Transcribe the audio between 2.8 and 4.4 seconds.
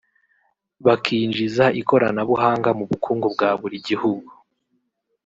bukungu bwa buri gihugu